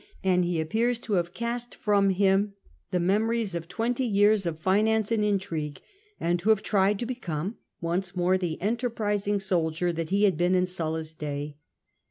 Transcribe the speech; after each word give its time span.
and 0.23 0.43
he 0.43 0.59
appears 0.59 0.97
to 0.97 1.13
have 1.13 1.31
cast 1.31 1.75
from 1.75 2.09
him 2.09 2.55
the 2.89 2.99
memories 2.99 3.53
of 3.53 3.67
twenty 3.67 4.03
years 4.03 4.47
of 4.47 4.57
finance 4.57 5.11
and 5.11 5.23
intrigue, 5.23 5.79
and 6.19 6.39
to 6.39 6.49
have 6.49 6.63
tried 6.63 6.97
to 6.97 7.05
become 7.05 7.57
once 7.81 8.15
more 8.15 8.35
the 8.35 8.59
enterprising 8.63 9.39
soldier 9.39 9.93
that 9.93 10.09
he 10.09 10.23
had 10.23 10.37
been 10.37 10.55
in 10.55 10.65
Sulla's 10.65 11.13
day. 11.13 11.55